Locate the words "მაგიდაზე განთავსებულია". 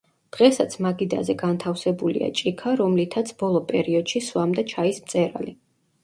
0.83-2.29